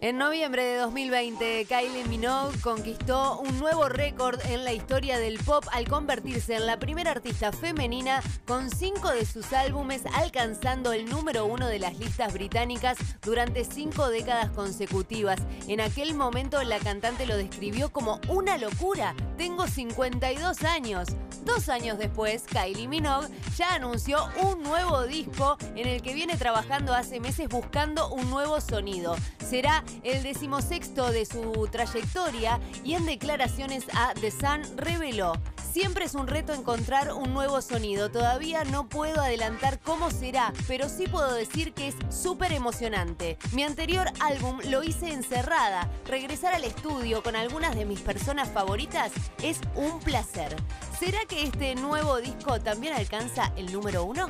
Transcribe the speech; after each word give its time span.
En 0.00 0.16
noviembre 0.16 0.64
de 0.64 0.76
2020, 0.76 1.64
Kylie 1.64 2.04
Minogue 2.04 2.56
conquistó 2.60 3.40
un 3.40 3.58
nuevo 3.58 3.88
récord 3.88 4.38
en 4.46 4.62
la 4.64 4.72
historia 4.72 5.18
del 5.18 5.38
pop 5.38 5.64
al 5.72 5.88
convertirse 5.88 6.54
en 6.54 6.66
la 6.66 6.78
primera 6.78 7.10
artista 7.10 7.50
femenina 7.50 8.22
con 8.46 8.70
cinco 8.70 9.10
de 9.10 9.26
sus 9.26 9.52
álbumes 9.52 10.02
alcanzando 10.14 10.92
el 10.92 11.06
número 11.06 11.46
uno 11.46 11.66
de 11.66 11.80
las 11.80 11.98
listas 11.98 12.32
británicas 12.32 12.96
durante 13.22 13.64
cinco 13.64 14.08
décadas 14.08 14.50
consecutivas. 14.50 15.40
En 15.66 15.80
aquel 15.80 16.14
momento 16.14 16.62
la 16.62 16.78
cantante 16.78 17.26
lo 17.26 17.36
describió 17.36 17.90
como 17.90 18.20
una 18.28 18.56
locura. 18.56 19.16
Tengo 19.36 19.66
52 19.66 20.62
años. 20.62 21.08
Dos 21.44 21.68
años 21.68 21.98
después, 21.98 22.44
Kylie 22.44 22.86
Minogue 22.86 23.28
ya 23.56 23.74
anunció 23.74 24.28
un 24.42 24.62
nuevo 24.62 25.06
disco 25.06 25.56
en 25.74 25.88
el 25.88 26.02
que 26.02 26.14
viene 26.14 26.36
trabajando 26.36 26.94
hace 26.94 27.18
meses 27.18 27.48
buscando 27.48 28.08
un 28.10 28.30
nuevo 28.30 28.60
sonido. 28.60 29.16
Será 29.48 29.82
el 30.02 30.22
decimosexto 30.22 31.10
de 31.10 31.24
su 31.24 31.68
trayectoria 31.70 32.60
y 32.84 32.94
en 32.94 33.06
declaraciones 33.06 33.84
a 33.94 34.12
The 34.14 34.30
Sun 34.30 34.76
reveló 34.76 35.32
Siempre 35.72 36.06
es 36.06 36.14
un 36.14 36.26
reto 36.26 36.52
encontrar 36.54 37.12
un 37.12 37.32
nuevo 37.34 37.60
sonido. 37.60 38.10
Todavía 38.10 38.64
no 38.64 38.88
puedo 38.88 39.20
adelantar 39.20 39.78
cómo 39.80 40.10
será, 40.10 40.52
pero 40.66 40.88
sí 40.88 41.06
puedo 41.06 41.34
decir 41.34 41.72
que 41.72 41.88
es 41.88 41.94
súper 42.10 42.52
emocionante. 42.52 43.38
Mi 43.52 43.62
anterior 43.62 44.08
álbum 44.20 44.58
lo 44.70 44.82
hice 44.82 45.12
encerrada. 45.12 45.88
Regresar 46.06 46.54
al 46.54 46.64
estudio 46.64 47.22
con 47.22 47.36
algunas 47.36 47.76
de 47.76 47.84
mis 47.84 48.00
personas 48.00 48.50
favoritas 48.50 49.12
es 49.42 49.60
un 49.76 50.00
placer. 50.00 50.56
¿Será 50.98 51.18
que 51.28 51.44
este 51.44 51.74
nuevo 51.74 52.16
disco 52.16 52.60
también 52.60 52.94
alcanza 52.94 53.52
el 53.56 53.72
número 53.72 54.04
uno? 54.04 54.28